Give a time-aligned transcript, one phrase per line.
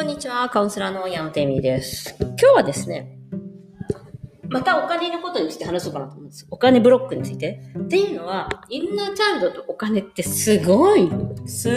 [0.00, 2.16] こんにちは、カウンセラーの山手美です。
[2.18, 3.18] 今日はですね、
[4.48, 6.46] またお金のことについて話そうかなと思うんです。
[6.50, 7.60] お金ブロックについて。
[7.78, 11.10] っていうのは、インナーチャイルドとお金ってすごい、
[11.44, 11.72] すっ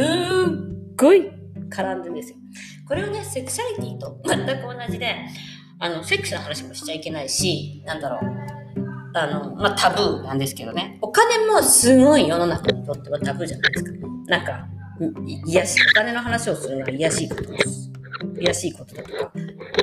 [0.96, 1.32] ごい
[1.70, 2.38] 絡んでるんですよ。
[2.88, 5.18] これをね、セクシャリティと全く同じで、
[5.80, 8.32] あの、セックスの話もしちゃいけないし、なんだろう。
[9.16, 10.98] あの、まあ、タブーなんですけどね。
[11.02, 13.92] お金もすごい世の中にとってはタブーじゃないですか。
[14.28, 14.66] なんか、
[15.46, 17.84] 癒し、お金の話をするのは癒やしいことです。
[18.36, 19.32] 悔しいことだとか、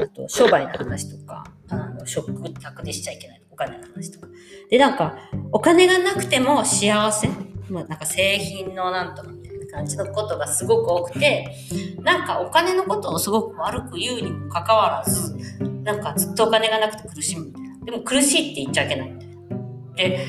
[0.02, 4.29] あと商売の話とか、あの、食卓でしちゃいけないお金の話とか。
[4.71, 5.16] で、なんか、
[5.52, 7.29] お金がなくても幸せ
[7.71, 11.47] まあ、なんか製品のなんとかみたいな感じのことがすごく多くて、
[12.02, 15.37] なんかお金のことをすごく悪く言うにもかかわらず、
[15.85, 17.85] なんかずっとお金がなくて苦しむみたいな。
[17.85, 19.37] でも苦しいって言っちゃいけないみたいな。
[19.95, 20.27] で、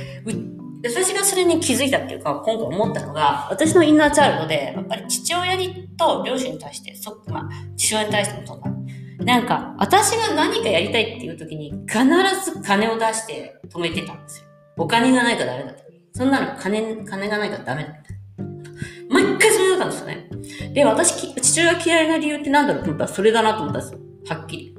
[0.81, 8.71] で私がそれに気づいたっていうか、今回思ったのが、私のインナーチャイルドで、やっぱり父親にと両親に対して、そっ、まあ、父親に対してもそうだ。
[9.23, 12.03] なんか、私が何かやりたいっていう時に、必
[12.43, 14.47] ず金を出して止めてたんですよ。
[14.77, 15.83] お金がないからダメだと。
[16.13, 18.71] そんなの金、金がないかダメだみたいな。
[19.09, 20.73] 毎回それだったんですよね。
[20.73, 23.99] で、私、父親嫌いな理由って何だろうと思ったら、それだなと思ったんですよ。
[24.29, 24.75] はっきり。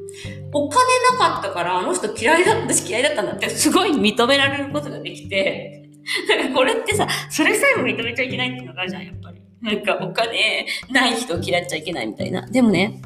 [0.52, 0.80] お金
[1.18, 5.81] なかったから、あの人嫌いだった、私嫌いだったんだって、すごい認められることができて、
[6.28, 9.40] だかこれってさ、それさえも認めちゃいけないってのがあるじゃん、やっぱり。
[9.60, 12.46] なんかお金ない人を嫌っちゃいけないみたいな。
[12.46, 13.00] でもね、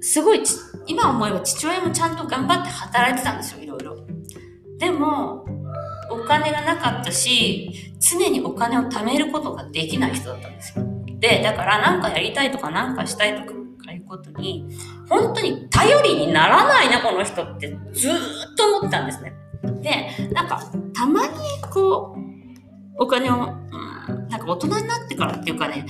[0.00, 0.42] すごい
[0.86, 3.96] 今思えば父親もちゃんと頑張って働いてたんですよ、いろいろ。
[4.78, 5.46] でも、
[6.10, 10.84] お金がなかったし、常にお金を貯めることができない人だったんですよ。
[11.18, 13.54] で、だからなんかやりたいとかなんかしたいとか
[13.94, 14.66] いうことに、
[15.08, 18.16] 本当に頼りにならないな、この人ってずーっ
[18.56, 19.32] と思ってたんですね。
[19.80, 20.23] で、
[21.04, 21.32] たまに
[21.70, 25.84] こう、お金を、うん、なんか大人になってからっていうかね、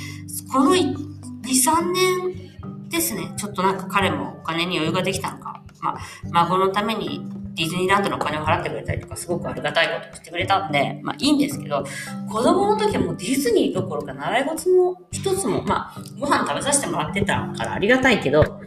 [0.53, 0.93] この2、
[1.45, 5.98] 3年ですね、ちょっとなんか彼もお金に余裕ができたのか、まあ、
[6.33, 11.85] 孫のためにディズニーランドのお金を払ってくれたりとか、すごくありがたいことをしてくれたんで、まあいいんですけど、
[12.29, 18.61] 子供の時はもうディズニーどころか習い事も一つも、まあ、ご飯食べさせてもらってたからありがたいけど、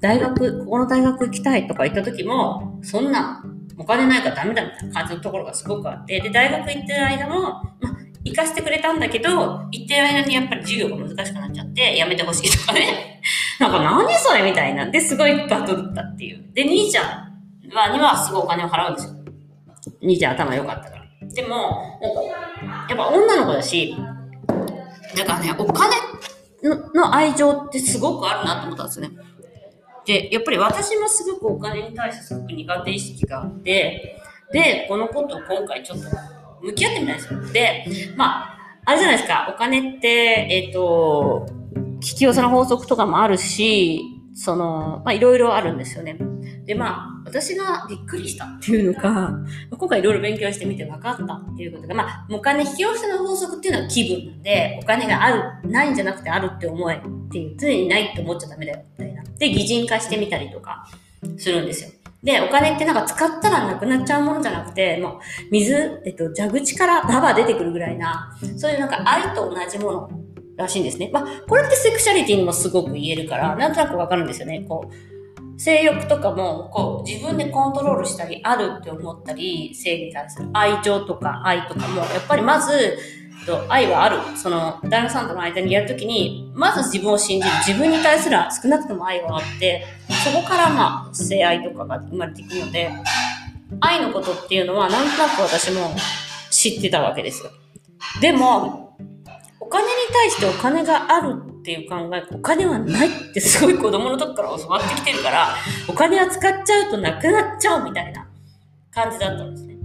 [0.00, 3.44] 大学、ここの大学行きたいとか言った時も、そんな
[3.78, 9.30] お金ないからダメだみたいな感じのところがすごくあって、で、大学行ってる間も、まあ、行かせてくれたんだけど、
[9.70, 13.20] 行ってる間にやっぱり授業が難しくなっちゃって、やめてほしいとかね。
[13.60, 14.86] なんか何それみたいな。
[14.90, 16.44] で、すごいバトったっていう。
[16.54, 17.04] で、兄ちゃん
[17.74, 19.14] は、にはすごいお金を払うんですよ。
[20.02, 21.04] 兄ちゃん頭良かったから。
[21.28, 22.22] でも、なんか、
[22.88, 23.96] やっぱ女の子だし、
[25.16, 25.96] だからね、お金
[26.94, 29.16] の愛情ってすごくあるなと思ったんですよね。
[30.06, 34.20] で、やっぱり私もすごくお金に対してすごく苦手意識があって、
[34.52, 36.04] で、このことを今回ちょっと
[36.62, 37.40] 向き合ってみたんですよ。
[37.52, 37.84] で、
[38.16, 40.08] まあ、あれじゃないですか、お金って、
[40.50, 41.46] えっ、ー、と、
[41.94, 44.02] 引き寄せの法則とかもあるし、
[44.34, 46.18] その、まあ、いろいろあるんですよね。
[46.64, 49.30] で、まあ、私がびっくりしたっていうのか、
[49.70, 55.30] 今回いろいろ勉強してみて分かったっていうことが、まあ、お金引き寄せの法則っていうのは気分なんで、お金があ
[55.62, 59.22] る、ないんじゃなくてあるって思えっていう、常にないって思っちゃダメだよ、みたいな。
[59.38, 60.86] で、擬人化してみたりとか
[61.36, 61.90] するんですよ。
[62.22, 65.18] で、お金ってなんか使ったらなくなっちゃうものじゃなくて、もう
[65.50, 70.10] 水、えっと、蛇口からラバ出てくるぐらいな、そういうなんか愛と同じもの
[70.56, 71.10] らしいんですね。
[71.12, 74.64] まあ、これってセクシャリティにもすごく言えるから、なんとなくわかるんですよね。
[74.66, 75.13] こう、
[75.64, 82.98] 性欲とかも、こう、自分でコントロールしたり、あるって思ったり、性に対する愛情とか愛とかも、やっぱりまず、
[83.70, 84.18] 愛はある。
[84.36, 87.54] その、旦那さんとの間にやるときに、まず自分を信じる。
[87.66, 89.86] 自分に対する少なくとも愛はあって、
[90.22, 92.90] そこからまあ、性愛とかが生まれていくので、
[93.80, 95.96] 愛のことっていうのは、なんとなく私も
[96.50, 97.50] 知ってたわけですよ。
[98.20, 98.98] でも、
[99.58, 105.56] お金に対してお金があるっていう考え、お金はないってすごい子供の時から教わってきてるから、
[105.88, 108.28] お金は使っちゃうとなくなっちゃうみたいな
[108.90, 109.78] 感じだったんですね。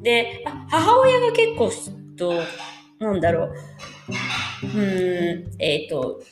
[0.00, 1.72] で、母親が結構、
[2.16, 2.34] と
[3.00, 3.52] なんだろう、
[4.62, 6.22] うん、えっ、ー、と、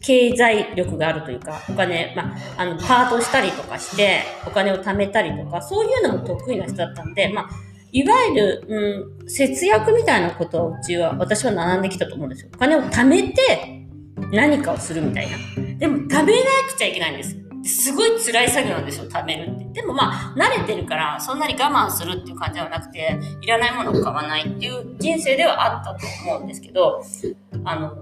[0.00, 7.50] 経済力があるというか、お金、まあ、あの、パートしたりとかして、お金を貯めたりとか、そういうのも得意な人だったんで、まあ、
[7.92, 12.50] いわゆる、うん、節約みたいなことをうちは、私は学んできたと思うんですよ。
[12.52, 13.83] お金を貯めて
[14.32, 15.36] 何かをするみたいな。
[15.78, 16.26] でも、食べな
[16.68, 17.36] くちゃいけないんです。
[17.64, 19.64] すごい辛い作業なんですよ、食べるって。
[19.80, 27.02] でもまあ、慣れてるから、そんなに我慢するっていう感じではなくて、いらないものを買わないっていう人生ではあったと思うんですけど、
[27.64, 27.96] あの、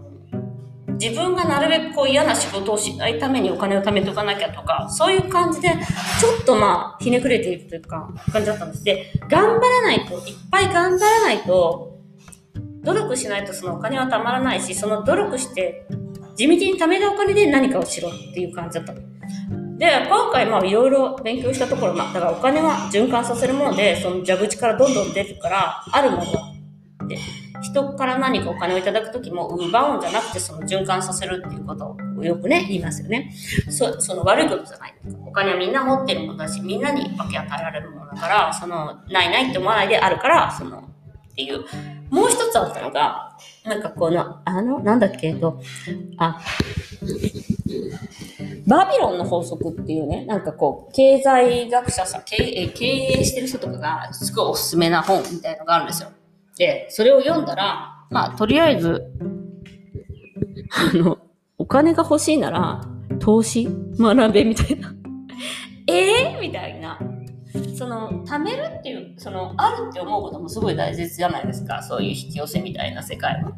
[0.99, 5.77] 自分がなるべくこう嫌な仕事をしないためにお金を貯めておかなきゃとか、そういう感じで、ちょ
[6.43, 8.85] っとまあ、ひねくれているというか、感じだったんです。
[8.85, 11.93] で、頑張らないと、いっぱい頑張らないと、
[12.83, 15.87] 努力しないとそのお金は貯まらないし、その努力して
[16.35, 18.95] 地道に貯めたお金で何かをしろっていう感じだった。
[18.95, 19.01] で、
[20.09, 27.19] 今回まあいろいろ勉強したところ、まあだからお金は循環させるもので、その蛇口からどんどん出るから、あるもので、
[27.63, 33.33] 人から何かお金をいただくときも奪うんじゃなくてその循環させるっていうことをよくね、言いますよね。
[33.71, 34.95] そその悪いことじゃない。
[35.27, 41.65] お金はみんな持ってるものだし、みんなに分け与えられるものだから、その、ないないって思わないであるから、その、っていう。
[42.11, 43.32] もう一つあったのが、
[43.65, 45.61] なんかこの、あの、なんだっけ、と、
[46.19, 46.41] あ、
[48.67, 56.11] バビロンの法則っていうね、なんかこう、経済学者さん、経営経営してる人とかが、すごいおすすめな本みたいのがあるんですよ。
[56.57, 59.05] で、それを読んだら、まあ、とりあえず、
[60.71, 61.19] あの、
[61.59, 62.81] お金が欲しいなら、
[63.21, 63.69] 投資？
[63.99, 64.95] 学べみたいな。
[65.87, 66.99] えー、みたいな。
[67.77, 71.83] その、貯めるっていう、その、あるって思うこともすごい大切じゃないですか。
[71.83, 73.53] そういう引き寄せみたいな世界は。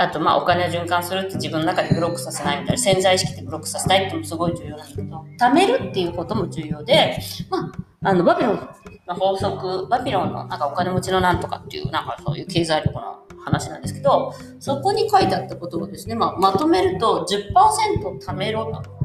[0.00, 7.18] あと、まあ、お金を循環するって自分の中でブロックさせないみたいな、潜在意識でブロックさせないってもすごい重要なんだけど、貯めるっていうことも重要で、
[7.50, 7.72] ま
[8.02, 8.68] あ、あの、バビロン
[9.08, 18.97] の法則、バビロンのなんかお金持ちのなんとかっていう、なんかそういう経済力の話なんですけど、そこに書いてあったことをですね、まあ、まとめると10%貯めろと。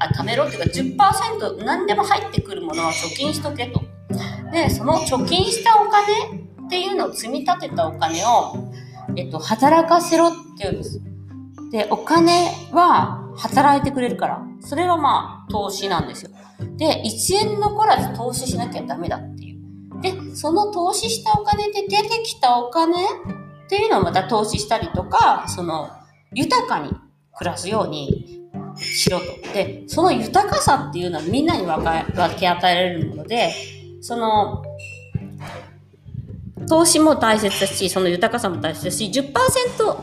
[0.00, 3.82] あ、貯めろっていうか10%何でも入ってくるものは貯金しとけと。
[4.50, 8.72] で、その貯金したお金っていうのを積み立てたお金を、
[9.16, 11.00] えっと、働かせろっていうんです。
[11.70, 16.30] で、お金は働いてくれるから、それはまあ投資なんですよ。
[16.76, 20.00] で、1円残らず投資しなきゃダメだっていう。
[20.00, 23.06] で、その投資したお金で出てきたお金っ
[23.68, 25.90] ていうのをまた投資したりとか、その、
[26.32, 26.90] 豊かに
[27.36, 28.39] 暮らすように
[28.80, 29.24] しろと。
[29.52, 31.84] で、その豊かさっていうのはみんなに分
[32.38, 33.52] け与えられるもので、
[34.00, 34.62] その、
[36.68, 39.96] 投資も大切だし、その豊かさも大切だし、10%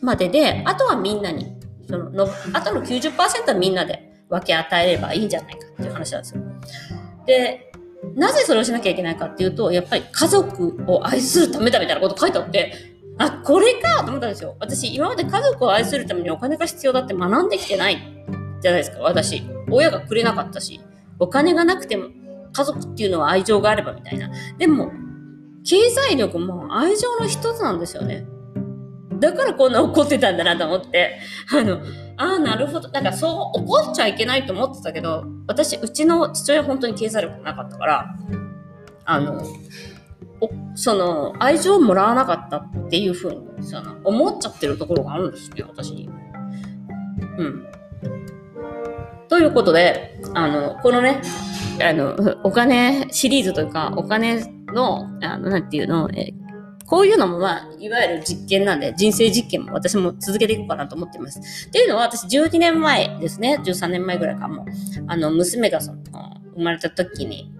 [0.00, 1.46] までで、あとはみんなに、
[1.88, 3.12] そのの、あとの90%
[3.46, 6.42] はみんなで分け与えればいいんじゃないかっていう話なんですよ。
[7.26, 7.72] で、
[8.14, 12.74] なぜそれをしなきゃいけないかっていうと、やっぱり家族を愛するためだみたいなこと書いてあって、
[13.18, 14.56] あ、これかと思ったんですよ。
[14.60, 18.17] 私、今まで家族を愛するためにお金が必要だって学んできてない
[18.60, 19.42] じゃないですか、私。
[19.70, 20.80] 親がくれなかったし、
[21.18, 22.08] お金がなくても
[22.52, 24.30] 家族っていうのは愛情があればみたいな。
[24.58, 24.92] でも、
[25.64, 28.26] 経済力も愛情の一つなんですよね。
[29.20, 31.18] だからこんな怒ってたんだなと思って、
[31.52, 31.80] あの、
[32.16, 32.88] ああ、なるほど。
[32.90, 38.16] なんかそう怒っちゃいけないと思ってたけど、私、うちの父親本当に経済力なかったから、
[39.04, 39.42] あの、
[40.74, 46.08] その、愛情をもらわなかったっていうふうに、その、思っちゃってるところがあるんですね、私に。
[47.38, 47.66] うん。
[49.28, 51.22] ということで、あの、このね、
[51.82, 54.44] あの、お金シリーズというか、お金
[54.74, 56.32] の、あの、なんていうの、え
[56.88, 61.68] こういうのもまあ、いわゆる実験なんで、人生実験も私も続けていこうかなと思っています。
[61.68, 64.64] っていうのは、私12年前ですね、13年前ぐらいかも、
[65.06, 65.98] あの、娘がその、
[66.54, 67.52] 生まれた時に、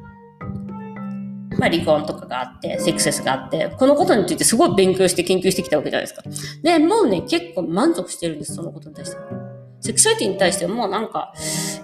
[1.59, 6.23] まあ、離婚とかがあって、セクセスがあって、このことについてすごい勉強して研究してきたわけじゃないですか。
[6.63, 9.48] で、もうね、結構満足してるんです、そのことに対して。
[9.81, 11.33] セクシャリティに対してもなんか、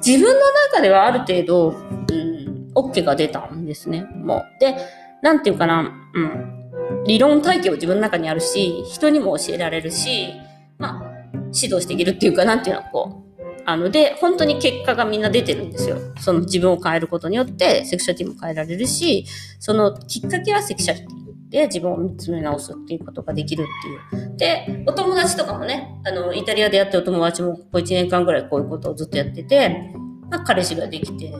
[0.04, 0.40] 自分の
[0.72, 4.60] 中ではある程度、うん、OK が出たんですね、もう。
[4.60, 4.76] で、
[5.22, 7.04] なんていうかな、うん。
[7.06, 10.32] 理論体系は自分の中にあるし、人にも教えられるし、
[10.78, 11.14] まあ、
[11.54, 15.98] 指導していけるっていうか、なんていうの、こう、あの、で、本当に結果がみんな出てるんですよ。
[16.20, 19.24] その自分を変えることによって、セクシャリティも変えられるし、
[19.58, 21.23] そのきっかけはセクシャリティ
[21.54, 24.36] で自分を見つめ直すっていうことができるっていう。
[24.36, 29.92] で、お友達とかもね、あの、イタリアでやってるお友達もここ1年間ぐらいこういうことをずっとやってて、
[30.28, 31.32] まあ、彼氏ができて、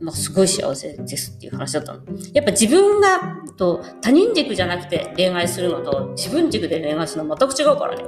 [0.00, 2.00] まあ、すごい幸せですっていう話だったの。
[2.32, 3.18] やっぱ自分が、
[3.56, 8.04] と、他人軸じゃなくて恋愛するのと、自分軸で恋愛するのは全く違うからね、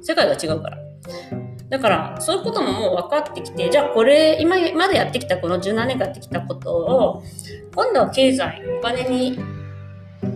[0.00, 0.78] 世界が違うから。
[1.68, 7.22] だから、そういうことももう分かってきて、じゃあこれ、今までやってきたこの17年間やってきたことを、
[7.74, 9.38] 今度は経済、お金に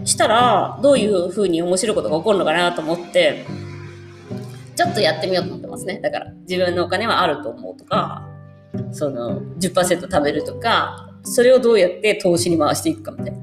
[0.05, 3.45] したら、どういうふうに面白いことが起こるのかなと思って、
[4.77, 6.01] ちょっとやってみようと思ってますね。
[6.01, 8.27] だから、自分のお金はあると思うとか、
[8.93, 13.39] その10%食べるとか、それをどうやって投資に回していくかみたいな。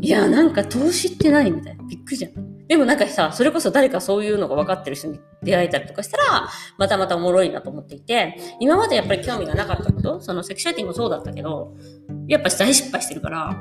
[0.00, 1.84] いや、なんか投資って何みたいな。
[1.84, 2.46] びっくりじゃん。
[2.68, 6.48] でもなんかさ、それこそ誰かそういうのが分かってる人に出会えたりとかしたら、
[6.78, 11.74] またまたおもろいなと思っていて、今までやっぱり興味がなかったこと、そのセクシャリティもそうだったけど、
[12.26, 13.56] やっぱ大失敗してるから、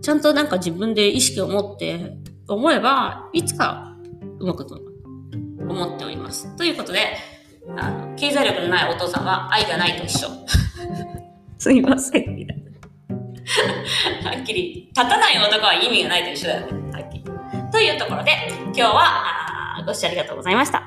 [0.00, 2.16] ちゃんとなんか自分で意識を持って
[2.48, 3.96] 思えば、いつか
[4.38, 4.82] うまくいくのか
[5.68, 6.54] 思っております。
[6.56, 7.16] ということで、
[7.76, 10.28] あの、経済力のないお父さんは愛がないと一緒。
[11.58, 12.46] すいません。
[14.24, 16.82] はっきり、立たない男は意味がないと一緒だよね。
[17.72, 18.32] というところで、
[18.66, 20.82] 今日はご視聴ありがとうございました。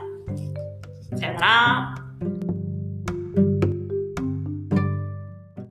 [1.18, 2.05] さよなら。